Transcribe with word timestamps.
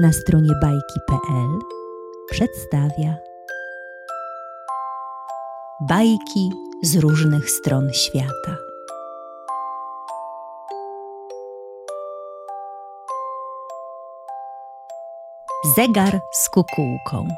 na 0.00 0.12
stronie 0.12 0.52
bajki.pl 0.62 1.58
przedstawia 2.30 3.16
bajki 5.80 6.50
z 6.82 6.96
różnych 6.96 7.50
stron 7.50 7.92
świata. 7.92 8.56
Zegar 15.76 16.20
z 16.32 16.48
kukułką. 16.50 17.28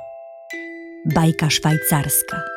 Bajka 1.14 1.50
szwajcarska. 1.50 2.51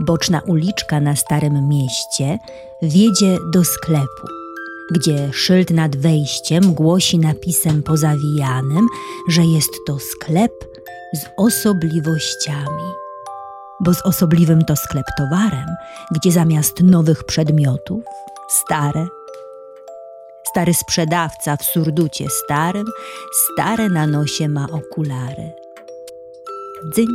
Boczna 0.00 0.40
uliczka 0.46 1.00
na 1.00 1.16
Starym 1.16 1.68
Mieście 1.68 2.38
wiedzie 2.82 3.38
do 3.52 3.64
sklepu, 3.64 4.28
gdzie 4.92 5.32
szyld 5.32 5.70
nad 5.70 5.96
wejściem 5.96 6.74
głosi 6.74 7.18
napisem 7.18 7.82
pozawijanym, 7.82 8.86
że 9.28 9.44
jest 9.44 9.70
to 9.86 9.98
sklep 9.98 10.52
z 11.14 11.26
osobliwościami. 11.36 12.92
Bo 13.80 13.94
z 13.94 14.02
osobliwym 14.02 14.64
to 14.64 14.76
sklep 14.76 15.06
towarem, 15.16 15.66
gdzie 16.10 16.32
zamiast 16.32 16.82
nowych 16.82 17.24
przedmiotów 17.24 18.04
stare. 18.48 19.06
Stary 20.50 20.74
sprzedawca 20.74 21.56
w 21.56 21.62
surducie 21.62 22.26
starym, 22.44 22.86
stare 23.32 23.88
na 23.88 24.06
nosie 24.06 24.48
ma 24.48 24.66
okulary. 24.70 25.52
Dzyń, 26.94 27.06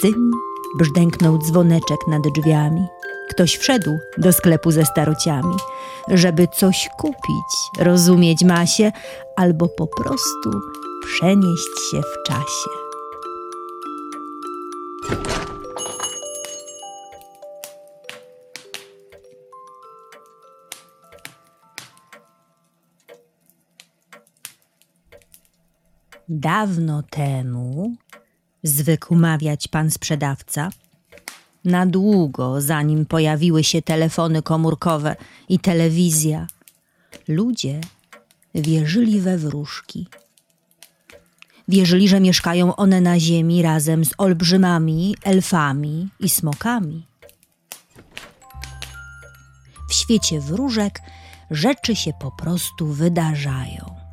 dzyń, 0.00 0.30
brzdęknął 0.78 1.38
dzwoneczek 1.38 1.98
nad 2.08 2.22
drzwiami. 2.22 2.86
Ktoś 3.30 3.56
wszedł 3.56 3.98
do 4.18 4.32
sklepu 4.32 4.70
ze 4.70 4.84
starociami, 4.84 5.56
żeby 6.08 6.48
coś 6.48 6.88
kupić, 6.98 7.52
rozumieć 7.78 8.44
ma 8.44 8.66
się, 8.66 8.92
albo 9.36 9.68
po 9.68 9.86
prostu 9.86 10.50
przenieść 11.04 11.90
się 11.90 12.00
w 12.00 12.28
czasie. 12.28 12.84
Dawno 26.28 27.02
temu 27.10 27.92
zwykł 28.64 29.14
mawiać 29.14 29.68
pan 29.68 29.90
sprzedawca. 29.90 30.70
Na 31.64 31.86
długo, 31.86 32.60
zanim 32.60 33.06
pojawiły 33.06 33.64
się 33.64 33.82
telefony 33.82 34.42
komórkowe 34.42 35.16
i 35.48 35.58
telewizja, 35.58 36.46
ludzie 37.28 37.80
wierzyli 38.54 39.20
we 39.20 39.38
wróżki. 39.38 40.06
Wierzyli, 41.68 42.08
że 42.08 42.20
mieszkają 42.20 42.76
one 42.76 43.00
na 43.00 43.20
ziemi 43.20 43.62
razem 43.62 44.04
z 44.04 44.10
olbrzymami, 44.18 45.16
elfami 45.22 46.08
i 46.20 46.28
smokami. 46.28 47.06
W 49.88 49.94
świecie 49.94 50.40
wróżek 50.40 51.00
rzeczy 51.50 51.96
się 51.96 52.12
po 52.20 52.30
prostu 52.30 52.86
wydarzają 52.86 54.03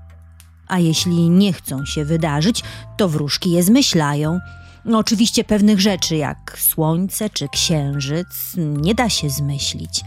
a 0.72 0.80
jeśli 0.80 1.30
nie 1.30 1.54
chcą 1.54 1.86
się 1.86 2.06
wydarzyć, 2.06 2.64
to 2.98 3.10
wróżki 3.10 3.52
je 3.52 3.64
zmyślają. 3.64 4.40
No, 4.86 4.98
oczywiście 4.98 5.44
pewnych 5.44 5.80
rzeczy, 5.82 6.16
jak 6.16 6.58
słońce 6.60 7.30
czy 7.30 7.48
księżyc, 7.48 8.54
nie 8.58 8.96
da 8.96 9.10
się 9.10 9.30
zmyślić, 9.30 10.04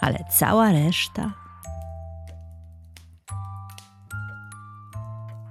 ale 0.00 0.18
cała 0.38 0.72
reszta. 0.72 1.32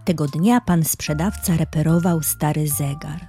Tego 0.05 0.27
dnia 0.27 0.61
pan 0.61 0.83
sprzedawca 0.83 1.57
reperował 1.57 2.23
stary 2.23 2.67
zegar. 2.67 3.27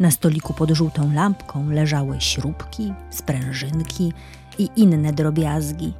Na 0.00 0.10
stoliku 0.10 0.54
pod 0.54 0.70
żółtą 0.70 1.12
lampką 1.12 1.70
leżały 1.70 2.20
śrubki, 2.20 2.92
sprężynki 3.10 4.12
i 4.58 4.68
inne 4.76 5.12
drobiazgi. 5.12 5.92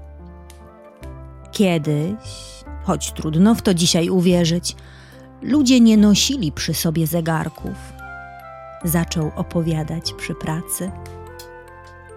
Kiedyś, 1.52 2.55
choć 2.86 3.12
trudno 3.12 3.54
w 3.54 3.62
to 3.62 3.74
dzisiaj 3.74 4.08
uwierzyć, 4.10 4.76
ludzie 5.42 5.80
nie 5.80 5.96
nosili 5.96 6.52
przy 6.52 6.74
sobie 6.74 7.06
zegarków. 7.06 7.92
Zaczął 8.84 9.30
opowiadać 9.36 10.12
przy 10.12 10.34
pracy. 10.34 10.90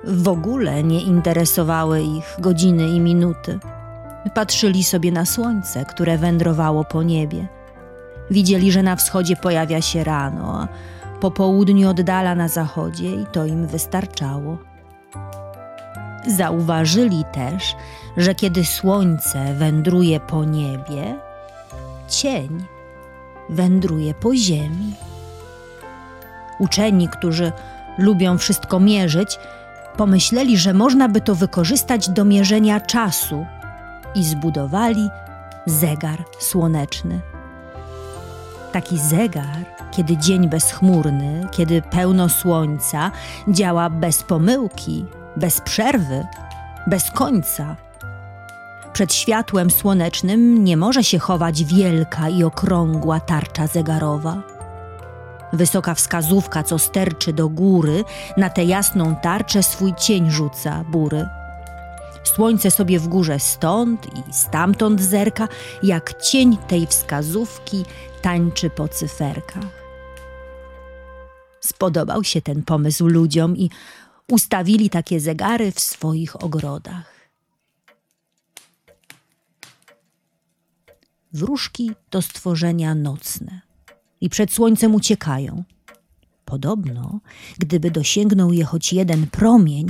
W 0.04 0.28
ogóle 0.28 0.84
nie 0.84 1.02
interesowały 1.02 2.02
ich 2.02 2.36
godziny 2.40 2.90
i 2.90 3.00
minuty. 3.00 3.60
Patrzyli 4.34 4.84
sobie 4.84 5.12
na 5.12 5.26
słońce, 5.26 5.86
które 5.86 6.18
wędrowało 6.18 6.84
po 6.84 7.04
niebie. 7.04 7.48
Widzieli, 8.32 8.72
że 8.72 8.84
na 8.84 8.96
wschodzie 8.96 9.36
pojawia 9.36 9.82
się 9.82 10.04
rano, 10.04 10.62
a 10.62 10.68
po 11.20 11.32
południu 11.32 11.90
oddala 11.90 12.36
na 12.36 12.48
zachodzie 12.48 13.16
i 13.16 13.26
to 13.26 13.46
im 13.46 13.68
wystarczało. 13.68 14.58
Zauważyli 16.28 17.24
też, 17.32 17.76
że 18.18 18.36
kiedy 18.36 18.66
słońce 18.66 19.54
wędruje 19.54 20.20
po 20.20 20.44
niebie, 20.44 21.16
cień 22.08 22.66
wędruje 23.50 24.14
po 24.14 24.36
ziemi. 24.36 24.94
Uczeni, 26.60 27.08
którzy 27.08 27.52
lubią 27.98 28.38
wszystko 28.38 28.80
mierzyć, 28.80 29.40
pomyśleli, 29.98 30.58
że 30.58 30.74
można 30.74 31.10
by 31.10 31.22
to 31.22 31.36
wykorzystać 31.36 32.10
do 32.10 32.26
mierzenia 32.26 32.80
czasu 32.80 33.46
i 34.16 34.24
zbudowali 34.24 35.10
zegar 35.66 36.24
słoneczny. 36.40 37.22
Taki 38.72 38.98
zegar, 38.98 39.66
kiedy 39.92 40.18
dzień 40.18 40.50
bezchmurny, 40.50 41.48
kiedy 41.52 41.82
pełno 41.82 42.30
słońca, 42.30 43.12
działa 43.48 43.90
bez 43.90 44.24
pomyłki, 44.24 45.06
bez 45.40 45.62
przerwy, 45.62 46.26
bez 46.88 47.12
końca. 47.12 47.76
Przed 48.94 49.14
światłem 49.14 49.72
słonecznym 49.72 50.64
nie 50.64 50.78
może 50.78 51.04
się 51.04 51.20
chować 51.20 51.64
wielka 51.64 52.30
i 52.30 52.44
okrągła 52.44 53.20
tarcza 53.20 53.68
zegarowa. 53.68 54.42
Wysoka 55.54 55.94
wskazówka, 55.94 56.64
co 56.64 56.80
sterczy 56.80 57.34
do 57.34 57.50
góry, 57.50 58.04
na 58.38 58.50
tę 58.50 58.64
jasną 58.64 59.16
tarczę 59.16 59.64
swój 59.64 59.94
cień 59.96 60.32
rzuca 60.32 60.84
bury. 60.84 61.26
Słońce 62.24 62.72
sobie 62.72 63.00
w 63.00 63.08
górze 63.08 63.40
stąd 63.40 64.08
i 64.18 64.34
stamtąd 64.34 65.02
zerka, 65.02 65.48
jak 65.84 66.22
cień 66.22 66.58
tej 66.58 66.88
wskazówki 66.88 67.86
tańczy 68.22 68.70
po 68.70 68.88
cyferkach. 68.88 69.80
Spodobał 71.60 72.24
się 72.24 72.42
ten 72.42 72.64
pomysł 72.64 73.08
ludziom 73.08 73.58
i 73.58 73.70
ustawili 74.30 74.90
takie 74.90 75.20
zegary 75.20 75.72
w 75.72 75.80
swoich 75.80 76.44
ogrodach. 76.44 77.20
Wróżki 81.34 81.92
to 82.10 82.22
stworzenia 82.22 82.96
nocne 82.96 83.62
i 84.22 84.30
przed 84.30 84.52
słońcem 84.52 84.96
uciekają. 84.96 85.64
Podobno, 86.46 87.20
gdyby 87.58 87.92
dosięgnął 87.92 88.54
je 88.54 88.66
choć 88.66 88.94
jeden 88.94 89.28
promień, 89.28 89.88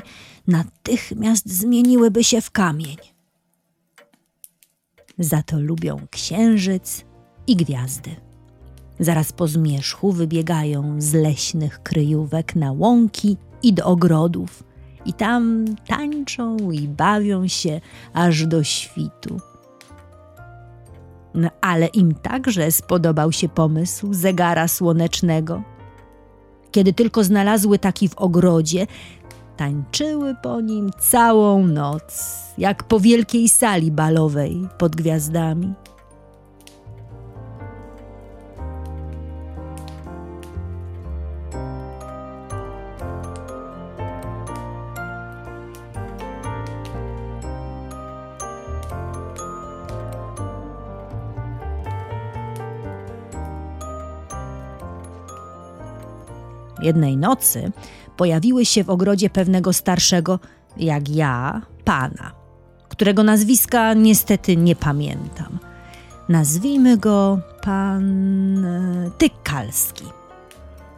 natychmiast 0.48 1.50
zmieniłyby 1.50 2.24
się 2.24 2.42
w 2.42 2.52
kamień. 2.52 2.98
Za 5.20 5.44
to 5.44 5.60
lubią 5.60 6.08
księżyc 6.12 7.06
i 7.48 7.56
gwiazdy. 7.56 8.16
Zaraz 9.00 9.32
po 9.34 9.48
zmierzchu 9.48 10.12
wybiegają 10.12 11.02
z 11.02 11.14
leśnych 11.14 11.84
kryjówek 11.84 12.56
na 12.56 12.72
łąki 12.72 13.38
i 13.64 13.74
do 13.74 13.86
ogrodów, 13.86 14.64
i 15.06 15.14
tam 15.14 15.66
tańczą 15.88 16.58
i 16.72 16.88
bawią 16.88 17.48
się 17.48 17.82
aż 18.14 18.48
do 18.48 18.64
świtu. 18.64 19.40
No, 21.34 21.50
ale 21.62 21.86
im 21.86 22.16
także 22.16 22.72
spodobał 22.72 23.32
się 23.32 23.50
pomysł 23.50 24.14
zegara 24.14 24.68
słonecznego. 24.68 25.64
Kiedy 26.72 26.94
tylko 26.94 27.24
znalazły 27.24 27.80
taki 27.80 28.10
w 28.10 28.18
ogrodzie, 28.18 28.88
tańczyły 29.58 30.36
po 30.36 30.62
nim 30.62 30.92
całą 31.00 31.68
noc, 31.68 32.36
jak 32.58 32.84
po 32.84 33.00
wielkiej 33.00 33.50
sali 33.50 33.92
balowej 33.92 34.68
pod 34.78 34.96
gwiazdami. 34.96 35.74
Jednej 56.82 57.18
nocy 57.18 57.72
pojawiły 58.18 58.66
się 58.66 58.84
w 58.84 58.90
ogrodzie 58.90 59.30
pewnego 59.30 59.74
starszego, 59.74 60.40
jak 60.78 61.10
ja, 61.10 61.62
pana, 61.84 62.32
którego 62.90 63.24
nazwiska 63.24 63.94
niestety 63.94 64.58
nie 64.58 64.76
pamiętam. 64.76 65.60
Nazwijmy 66.30 66.98
go 66.98 67.40
pan 67.62 68.66
e, 68.66 69.12
Tykalski. 69.18 70.06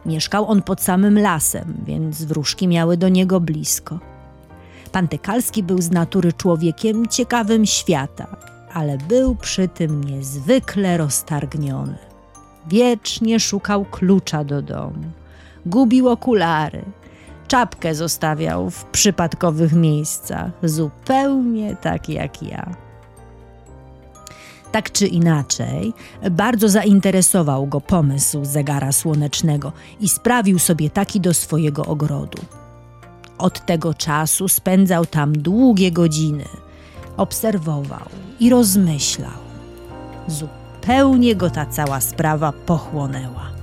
Mieszkał 0.06 0.48
on 0.50 0.62
pod 0.62 0.80
samym 0.80 1.18
lasem, 1.18 1.74
więc 1.86 2.24
wróżki 2.24 2.68
miały 2.68 2.96
do 2.96 3.08
niego 3.08 3.40
blisko. 3.40 3.98
Pan 4.92 5.08
Tykalski 5.08 5.62
był 5.62 5.82
z 5.82 5.90
natury 5.90 6.32
człowiekiem 6.32 7.06
ciekawym 7.06 7.66
świata, 7.66 8.36
ale 8.72 8.98
był 8.98 9.34
przy 9.34 9.68
tym 9.68 10.04
niezwykle 10.04 10.96
roztargniony. 10.96 11.98
Wiecznie 12.66 13.40
szukał 13.40 13.84
klucza 13.84 14.44
do 14.44 14.62
domu, 14.62 15.04
gubił 15.66 16.08
okulary, 16.08 16.84
czapkę 17.48 17.94
zostawiał 17.94 18.70
w 18.70 18.84
przypadkowych 18.84 19.72
miejscach, 19.72 20.50
zupełnie 20.62 21.76
tak 21.76 22.08
jak 22.08 22.42
ja. 22.42 22.76
Tak 24.72 24.92
czy 24.92 25.06
inaczej, 25.06 25.92
bardzo 26.30 26.68
zainteresował 26.68 27.66
go 27.66 27.80
pomysł 27.80 28.44
zegara 28.44 28.92
słonecznego 28.92 29.72
i 30.00 30.08
sprawił 30.08 30.58
sobie 30.58 30.90
taki 30.90 31.20
do 31.20 31.34
swojego 31.34 31.86
ogrodu. 31.86 32.42
Od 33.38 33.66
tego 33.66 33.94
czasu 33.94 34.48
spędzał 34.48 35.06
tam 35.06 35.32
długie 35.32 35.92
godziny, 35.92 36.44
obserwował 37.16 38.08
i 38.40 38.50
rozmyślał. 38.50 39.42
Zupełnie 40.28 41.36
go 41.36 41.50
ta 41.50 41.66
cała 41.66 42.00
sprawa 42.00 42.52
pochłonęła. 42.52 43.61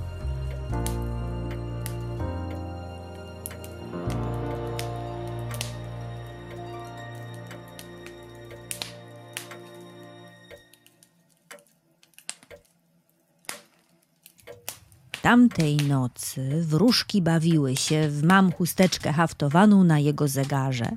Tamtej 15.30 15.76
nocy 15.76 16.64
wróżki 16.66 17.22
bawiły 17.22 17.76
się 17.76 18.08
w 18.08 18.22
mam 18.22 18.52
chusteczkę 18.52 19.12
haftowaną 19.12 19.84
na 19.84 19.98
jego 19.98 20.28
zegarze, 20.28 20.88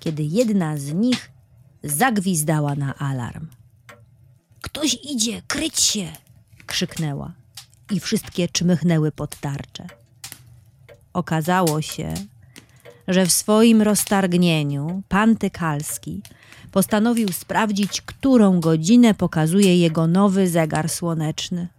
kiedy 0.00 0.22
jedna 0.22 0.76
z 0.76 0.92
nich 0.92 1.30
zagwizdała 1.82 2.74
na 2.74 2.94
alarm. 2.94 3.46
Ktoś 4.62 4.94
idzie, 4.94 5.42
kryć 5.46 5.80
się! 5.80 6.12
krzyknęła 6.66 7.32
i 7.90 8.00
wszystkie 8.00 8.48
czmychnęły 8.48 9.12
pod 9.12 9.40
tarczę. 9.40 9.86
Okazało 11.12 11.82
się, 11.82 12.14
że 13.08 13.26
w 13.26 13.32
swoim 13.32 13.82
roztargnieniu 13.82 15.02
pan 15.08 15.36
Tykalski 15.36 16.22
postanowił 16.72 17.32
sprawdzić, 17.32 18.00
którą 18.00 18.60
godzinę 18.60 19.14
pokazuje 19.14 19.78
jego 19.78 20.06
nowy 20.06 20.48
zegar 20.48 20.88
słoneczny. 20.88 21.77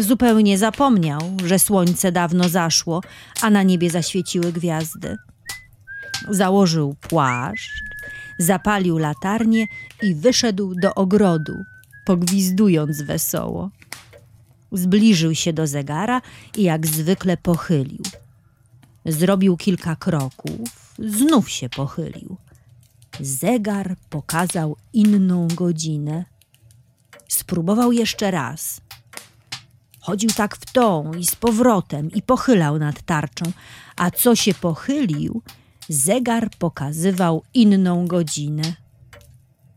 Zupełnie 0.00 0.58
zapomniał, 0.58 1.20
że 1.44 1.58
słońce 1.58 2.12
dawno 2.12 2.48
zaszło, 2.48 3.00
a 3.40 3.50
na 3.50 3.62
niebie 3.62 3.90
zaświeciły 3.90 4.52
gwiazdy. 4.52 5.16
Założył 6.30 6.94
płaszcz, 7.00 7.84
zapalił 8.38 8.98
latarnię 8.98 9.66
i 10.02 10.14
wyszedł 10.14 10.74
do 10.74 10.94
ogrodu, 10.94 11.54
pogwizdując 12.04 13.02
wesoło. 13.02 13.70
Zbliżył 14.72 15.34
się 15.34 15.52
do 15.52 15.66
zegara 15.66 16.22
i 16.56 16.62
jak 16.62 16.86
zwykle 16.86 17.36
pochylił. 17.36 18.02
Zrobił 19.06 19.56
kilka 19.56 19.96
kroków, 19.96 20.94
znów 20.98 21.50
się 21.50 21.68
pochylił. 21.68 22.36
Zegar 23.20 23.96
pokazał 24.10 24.76
inną 24.92 25.48
godzinę. 25.48 26.24
Spróbował 27.28 27.92
jeszcze 27.92 28.30
raz. 28.30 28.80
Chodził 30.02 30.30
tak 30.30 30.56
w 30.56 30.72
tą 30.72 31.12
i 31.14 31.26
z 31.26 31.36
powrotem 31.36 32.10
i 32.10 32.22
pochylał 32.22 32.78
nad 32.78 33.02
tarczą, 33.02 33.52
a 33.96 34.10
co 34.10 34.36
się 34.36 34.54
pochylił, 34.54 35.42
zegar 35.88 36.50
pokazywał 36.58 37.42
inną 37.54 38.06
godzinę. 38.06 38.62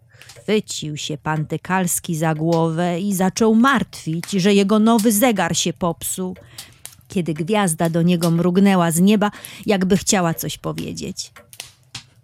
Chwycił 0.09 0.97
się 0.97 1.17
pan 1.17 1.45
Tykalski 1.45 2.15
za 2.15 2.35
głowę 2.35 2.99
i 2.99 3.13
zaczął 3.13 3.55
martwić, 3.55 4.31
że 4.31 4.53
jego 4.53 4.79
nowy 4.79 5.11
zegar 5.11 5.57
się 5.57 5.73
popsuł, 5.73 6.35
kiedy 7.07 7.33
gwiazda 7.33 7.89
do 7.89 8.01
niego 8.01 8.31
mrugnęła 8.31 8.91
z 8.91 8.99
nieba, 8.99 9.31
jakby 9.65 9.97
chciała 9.97 10.33
coś 10.33 10.57
powiedzieć. 10.57 11.31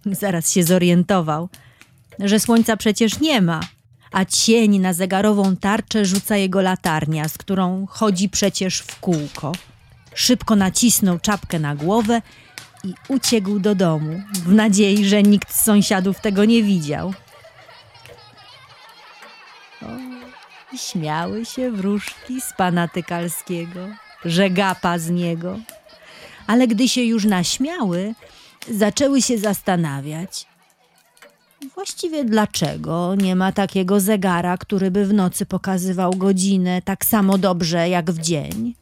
Zaraz 0.05 0.51
się 0.51 0.63
zorientował, 0.63 1.49
że 2.19 2.39
słońca 2.39 2.77
przecież 2.77 3.19
nie 3.19 3.41
ma, 3.41 3.59
a 4.11 4.25
cień 4.25 4.79
na 4.79 4.93
zegarową 4.93 5.55
tarczę 5.55 6.05
rzuca 6.05 6.37
jego 6.37 6.61
latarnia, 6.61 7.29
z 7.29 7.37
którą 7.37 7.85
chodzi 7.89 8.29
przecież 8.29 8.79
w 8.79 8.99
kółko. 8.99 9.51
Szybko 10.13 10.55
nacisnął 10.55 11.19
czapkę 11.19 11.59
na 11.59 11.75
głowę 11.75 12.21
i 12.83 12.93
uciekł 13.07 13.59
do 13.59 13.75
domu, 13.75 14.21
w 14.33 14.53
nadziei, 14.53 15.05
że 15.05 15.23
nikt 15.23 15.53
z 15.53 15.63
sąsiadów 15.63 16.21
tego 16.21 16.45
nie 16.45 16.63
widział. 16.63 17.13
O, 19.81 20.77
śmiały 20.77 21.45
się 21.45 21.71
wróżki 21.71 22.41
z 22.41 22.53
pana 22.57 22.87
Tykalskiego, 22.87 23.87
że 24.25 24.49
gapa 24.49 24.99
z 24.99 25.09
niego. 25.09 25.59
Ale 26.47 26.67
gdy 26.67 26.89
się 26.89 27.01
już 27.01 27.25
naśmiały, 27.25 28.13
zaczęły 28.69 29.21
się 29.21 29.37
zastanawiać, 29.37 30.47
Właściwie 31.69 32.25
dlaczego 32.25 33.15
nie 33.15 33.35
ma 33.35 33.51
takiego 33.51 33.99
zegara, 33.99 34.57
który 34.57 34.91
by 34.91 35.05
w 35.05 35.13
nocy 35.13 35.45
pokazywał 35.45 36.11
godzinę 36.11 36.81
tak 36.81 37.05
samo 37.05 37.37
dobrze 37.37 37.89
jak 37.89 38.11
w 38.11 38.19
dzień? 38.19 38.75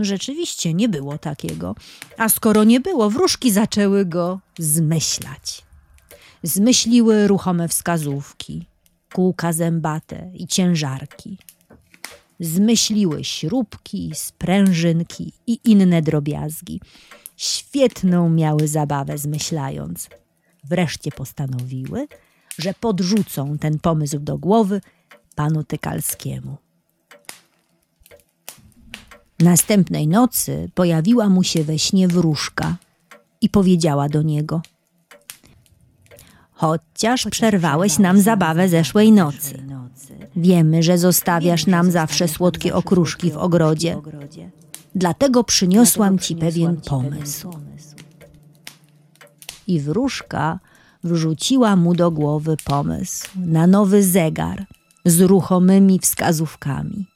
Rzeczywiście 0.00 0.74
nie 0.74 0.88
było 0.88 1.18
takiego. 1.18 1.74
A 2.18 2.28
skoro 2.28 2.64
nie 2.64 2.80
było, 2.80 3.10
wróżki 3.10 3.50
zaczęły 3.50 4.04
go 4.06 4.40
zmyślać. 4.58 5.64
Zmyśliły 6.42 7.28
ruchome 7.28 7.68
wskazówki, 7.68 8.66
kółka 9.12 9.52
zębate 9.52 10.30
i 10.34 10.46
ciężarki. 10.46 11.38
Zmyśliły 12.40 13.24
śrubki, 13.24 14.12
sprężynki 14.14 15.32
i 15.46 15.58
inne 15.64 16.02
drobiazgi. 16.02 16.80
Świetną 17.36 18.30
miały 18.30 18.68
zabawę 18.68 19.18
zmyślając– 19.18 20.08
wreszcie 20.64 21.10
postanowiły, 21.10 22.08
że 22.58 22.74
podrzucą 22.80 23.58
ten 23.58 23.78
pomysł 23.78 24.18
do 24.18 24.38
głowy 24.38 24.80
panu 25.34 25.64
Tykalskiemu. 25.64 26.56
Następnej 29.38 30.08
nocy 30.08 30.70
pojawiła 30.74 31.28
mu 31.28 31.42
się 31.42 31.64
we 31.64 31.78
śnie 31.78 32.08
wróżka 32.08 32.76
i 33.40 33.48
powiedziała 33.48 34.08
do 34.08 34.22
niego: 34.22 34.62
Chociaż 36.52 37.26
przerwałeś 37.30 37.98
nam 37.98 38.20
zabawę 38.20 38.68
zeszłej 38.68 39.12
nocy. 39.12 39.62
Wiemy, 40.36 40.82
że 40.82 40.98
zostawiasz 40.98 41.66
nam 41.66 41.90
zawsze 41.90 42.28
słodkie 42.28 42.74
okruszki 42.74 43.30
w 43.30 43.36
ogrodzie. 43.36 43.96
Dlatego 44.94 45.44
przyniosłam 45.44 46.18
ci 46.18 46.36
pewien 46.36 46.80
pomysł 46.80 47.50
i 49.70 49.80
wróżka 49.80 50.58
wrzuciła 51.04 51.76
mu 51.76 51.94
do 51.94 52.10
głowy 52.10 52.56
pomysł 52.64 53.28
na 53.36 53.66
nowy 53.66 54.02
zegar 54.02 54.66
z 55.04 55.20
ruchomymi 55.20 55.98
wskazówkami. 55.98 57.06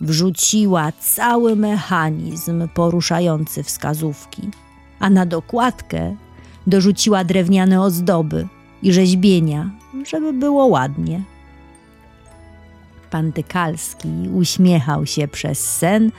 Wrzuciła 0.00 0.92
cały 0.92 1.56
mechanizm 1.56 2.68
poruszający 2.74 3.62
wskazówki, 3.62 4.50
a 5.00 5.10
na 5.10 5.26
dokładkę 5.26 6.16
dorzuciła 6.66 7.24
drewniane 7.24 7.82
ozdoby 7.82 8.48
i 8.82 8.92
rzeźbienia, 8.92 9.70
żeby 10.06 10.32
było 10.32 10.66
ładnie. 10.66 11.22
Pan 13.10 13.32
Tykalski 13.32 14.08
uśmiechał 14.34 15.06
się 15.06 15.28
przez 15.28 15.58
sen 15.58 16.10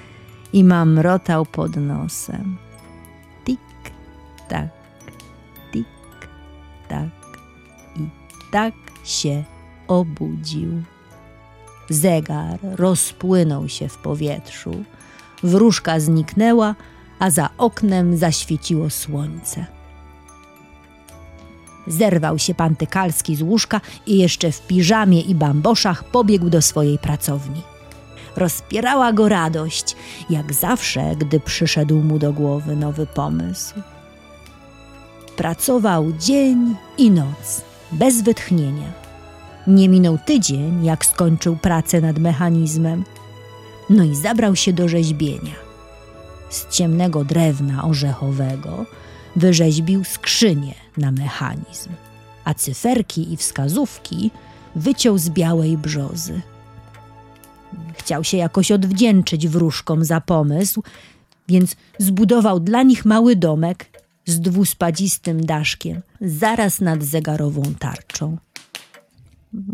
i 0.53 0.63
mamrotał 0.63 1.45
pod 1.45 1.75
nosem. 1.75 2.57
Tik, 3.45 3.59
tak 4.49 4.82
tak 6.89 7.09
i 7.95 8.01
tak 8.51 8.73
się 9.03 9.43
obudził. 9.87 10.83
Zegar 11.89 12.59
rozpłynął 12.75 13.69
się 13.69 13.89
w 13.89 13.97
powietrzu, 13.97 14.83
wróżka 15.43 15.99
zniknęła, 15.99 16.75
a 17.19 17.29
za 17.29 17.49
oknem 17.57 18.17
zaświeciło 18.17 18.89
słońce. 18.89 19.65
Zerwał 21.87 22.39
się 22.39 22.55
pan 22.55 22.75
Tykalski 22.75 23.35
z 23.35 23.41
łóżka 23.41 23.81
i 24.07 24.17
jeszcze 24.17 24.51
w 24.51 24.67
piżamie 24.67 25.21
i 25.21 25.35
bamboszach 25.35 26.03
pobiegł 26.03 26.49
do 26.49 26.61
swojej 26.61 26.99
pracowni. 26.99 27.61
rozpierała 28.35 29.13
go 29.13 29.29
radość, 29.29 29.95
jak 30.29 30.53
zawsze, 30.53 31.15
gdy 31.15 31.39
przyszedł 31.39 31.95
mu 31.95 32.19
do 32.19 32.33
głowy 32.33 32.75
nowy 32.75 33.05
pomysł. 33.05 33.75
Pracował 35.35 36.11
dzień 36.19 36.75
i 36.97 37.11
noc, 37.11 37.61
bez 37.91 38.21
wytchnienia. 38.21 38.93
Nie 39.67 39.89
minął 39.89 40.17
tydzień, 40.25 40.85
jak 40.85 41.05
skończył 41.05 41.57
pracę 41.57 42.01
nad 42.01 42.19
mechanizmem. 42.19 43.03
No 43.89 44.03
i 44.03 44.15
zabrał 44.15 44.55
się 44.55 44.73
do 44.73 44.87
rzeźbienia. 44.87 45.55
Z 46.49 46.69
ciemnego 46.69 47.25
drewna 47.25 47.83
orzechowego 47.83 48.85
wyrzeźbił 49.35 50.03
skrzynię 50.03 50.73
na 50.97 51.11
mechanizm, 51.11 51.89
a 52.45 52.53
cyferki 52.53 53.33
i 53.33 53.37
wskazówki 53.37 54.31
wyciął 54.75 55.17
z 55.17 55.29
białej 55.29 55.77
brzozy. 55.77 56.41
Chciał 57.93 58.23
się 58.23 58.37
jakoś 58.37 58.71
odwdzięczyć 58.71 59.47
wróżkom 59.47 60.05
za 60.05 60.21
pomysł, 60.21 60.83
więc 61.47 61.75
zbudował 61.97 62.59
dla 62.59 62.83
nich 62.83 63.05
mały 63.05 63.35
domek 63.35 63.92
z 64.25 64.39
dwuspadzistym 64.39 65.45
daszkiem, 65.45 66.01
zaraz 66.21 66.81
nad 66.81 67.03
zegarową 67.03 67.63
tarczą. 67.79 68.37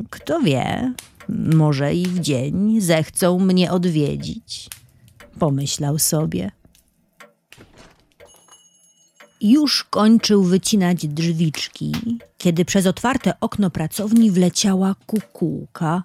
Kto 0.10 0.40
wie, 0.40 0.94
może 1.30 1.96
i 1.96 2.08
w 2.08 2.20
dzień 2.20 2.82
zechcą 2.82 3.40
mnie 3.40 3.72
odwiedzić, 3.72 4.70
pomyślał 5.40 6.00
sobie. 6.00 6.52
Już 9.42 9.84
kończył 9.84 10.44
wycinać 10.44 11.08
drzwiczki, 11.08 11.92
kiedy 12.38 12.66
przez 12.66 12.86
otwarte 12.86 13.34
okno 13.42 13.70
pracowni 13.70 14.32
wleciała 14.32 14.96
kukułka. 15.08 16.04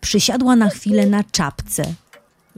Przysiadła 0.00 0.56
na 0.56 0.68
chwilę 0.68 1.06
na 1.06 1.24
czapce, 1.24 1.94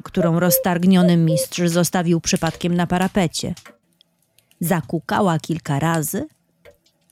którą 0.03 0.41
roztargniony 0.41 1.17
mistrz 1.17 1.61
zostawił 1.67 2.21
przypadkiem 2.21 2.75
na 2.75 2.87
parapecie. 2.87 3.55
Zakukała 4.61 5.39
kilka 5.39 5.79
razy 5.79 6.29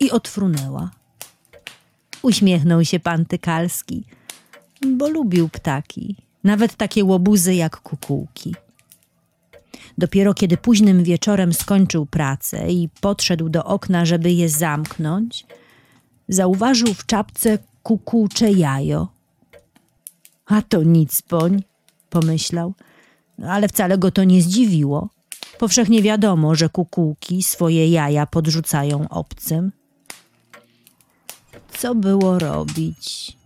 i 0.01 0.11
odfrunęła. 0.11 0.91
Uśmiechnął 2.23 2.85
się 2.85 3.01
pan 3.01 3.25
Tykalski, 3.25 4.05
bo 4.87 5.09
lubił 5.09 5.49
ptaki, 5.49 6.17
nawet 6.45 6.77
takie 6.77 7.05
łobuzy 7.05 7.55
jak 7.55 7.81
kukułki. 7.81 8.55
Dopiero 9.99 10.35
kiedy 10.35 10.57
późnym 10.57 11.05
wieczorem 11.05 11.53
skończył 11.53 12.07
pracę 12.07 12.71
i 12.71 12.89
podszedł 13.01 13.49
do 13.49 13.65
okna, 13.65 14.05
żeby 14.05 14.33
je 14.33 14.49
zamknąć, 14.49 15.47
zauważył 16.29 16.95
w 16.95 17.07
czapce 17.07 17.59
kukułcze 17.83 18.53
jajo. 18.53 19.09
A 20.47 20.63
to 20.63 20.83
nic 20.83 21.23
poń, 21.23 21.63
pomyślał, 22.11 22.75
ale 23.49 23.69
wcale 23.69 23.99
go 23.99 24.11
to 24.11 24.25
nie 24.25 24.43
zdziwiło. 24.43 25.09
Powszechnie 25.63 26.03
wiadomo, 26.03 26.55
że 26.55 26.69
kukułki 26.69 27.43
swoje 27.43 27.89
jaja 27.89 28.27
podrzucają 28.27 29.09
obcym. 29.09 29.73
Co 31.79 31.95
było 31.95 32.39
robić? 32.39 33.37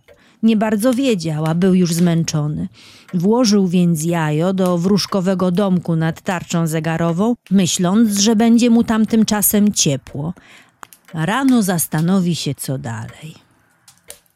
Nie 0.43 0.57
bardzo 0.57 0.93
wiedział, 0.93 1.45
a 1.45 1.55
był 1.55 1.73
już 1.73 1.93
zmęczony. 1.93 2.67
Włożył 3.13 3.67
więc 3.67 4.03
jajo 4.03 4.53
do 4.53 4.77
wróżkowego 4.77 5.51
domku 5.51 5.95
nad 5.95 6.21
tarczą 6.21 6.67
zegarową, 6.67 7.35
myśląc, 7.51 8.17
że 8.17 8.35
będzie 8.35 8.69
mu 8.69 8.83
tam 8.83 9.05
tymczasem 9.05 9.73
ciepło. 9.73 10.33
Rano 11.13 11.63
zastanowi 11.63 12.35
się, 12.35 12.55
co 12.55 12.77
dalej. 12.77 13.35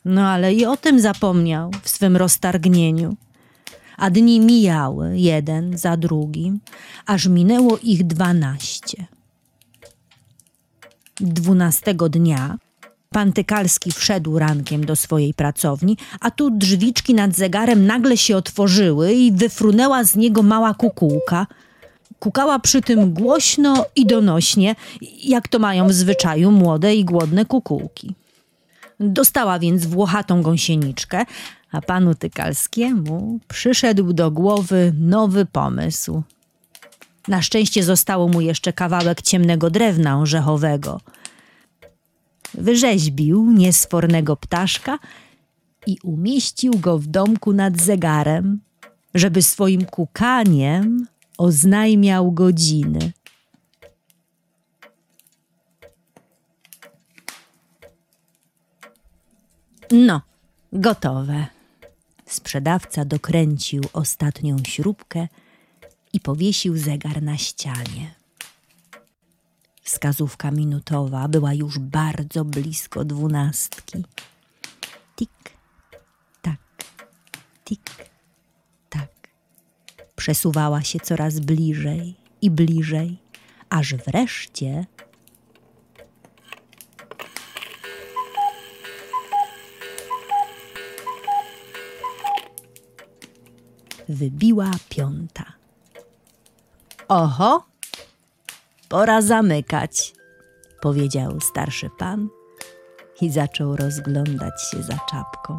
No 0.05 0.27
ale 0.27 0.53
i 0.53 0.65
o 0.65 0.77
tym 0.77 0.99
zapomniał 0.99 1.71
w 1.83 1.89
swym 1.89 2.17
roztargnieniu. 2.17 3.15
A 4.01 4.09
dni 4.09 4.39
mijały, 4.39 5.19
jeden 5.19 5.77
za 5.77 5.97
drugim, 5.97 6.59
aż 7.05 7.27
minęło 7.27 7.77
ich 7.83 8.07
dwanaście. 8.07 9.05
Dwunastego 11.19 12.09
dnia 12.09 12.57
Pan 13.09 13.33
Tykalski 13.33 13.91
wszedł 13.91 14.39
rankiem 14.39 14.85
do 14.85 14.95
swojej 14.95 15.33
pracowni, 15.33 15.97
a 16.19 16.31
tu 16.31 16.49
drzwiczki 16.49 17.13
nad 17.13 17.35
zegarem 17.35 17.85
nagle 17.85 18.17
się 18.17 18.37
otworzyły 18.37 19.13
i 19.13 19.31
wyfrunęła 19.31 20.03
z 20.03 20.15
niego 20.15 20.43
mała 20.43 20.73
kukułka. 20.73 21.47
Kukała 22.19 22.59
przy 22.59 22.81
tym 22.81 23.13
głośno 23.13 23.85
i 23.95 24.05
donośnie, 24.05 24.75
jak 25.23 25.47
to 25.47 25.59
mają 25.59 25.87
w 25.87 25.93
zwyczaju 25.93 26.51
młode 26.51 26.95
i 26.95 27.05
głodne 27.05 27.45
kukułki. 27.45 28.15
Dostała 28.99 29.59
więc 29.59 29.85
włochatą 29.85 30.41
gąsieniczkę, 30.41 31.25
a 31.71 31.81
panu 31.81 32.15
Tykalskiemu 32.15 33.39
przyszedł 33.47 34.13
do 34.13 34.31
głowy 34.31 34.93
nowy 34.99 35.45
pomysł. 35.45 36.23
Na 37.27 37.41
szczęście 37.41 37.83
zostało 37.83 38.27
mu 38.27 38.41
jeszcze 38.41 38.73
kawałek 38.73 39.21
ciemnego 39.21 39.69
drewna 39.69 40.19
orzechowego– 40.19 40.99
wyrzeźbił 42.53 43.51
niesfornego 43.51 44.35
ptaszka 44.35 44.99
i 45.87 45.97
umieścił 46.03 46.73
go 46.79 46.99
w 46.99 47.07
domku 47.07 47.53
nad 47.53 47.81
zegarem, 47.81 48.59
żeby 49.13 49.41
swoim 49.41 49.85
kukaniem 49.85 51.07
oznajmiał 51.37 52.31
godziny. 52.31 53.11
No, 59.91 60.21
gotowe. 60.73 61.47
Sprzedawca 62.31 63.05
dokręcił 63.05 63.83
ostatnią 63.93 64.55
śrubkę 64.67 65.27
i 66.13 66.19
powiesił 66.19 66.77
zegar 66.77 67.23
na 67.23 67.37
ścianie. 67.37 68.15
Wskazówka 69.83 70.51
minutowa 70.51 71.27
była 71.27 71.53
już 71.53 71.79
bardzo 71.79 72.45
blisko 72.45 73.05
dwunastki. 73.05 74.03
Tik, 75.15 75.29
tak, 76.41 76.59
tik, 77.65 77.91
tak. 78.89 79.09
Przesuwała 80.15 80.83
się 80.83 80.99
coraz 80.99 81.39
bliżej 81.39 82.15
i 82.41 82.51
bliżej, 82.51 83.17
aż 83.69 83.95
wreszcie 83.95 84.85
wybiła 94.21 94.71
piąta. 94.89 95.43
Oho! 97.07 97.63
Pora 98.89 99.21
zamykać, 99.21 100.13
powiedział 100.81 101.39
starszy 101.39 101.89
pan 101.97 102.29
i 103.21 103.29
zaczął 103.29 103.75
rozglądać 103.75 104.53
się 104.71 104.83
za 104.83 104.97
czapką. 105.11 105.57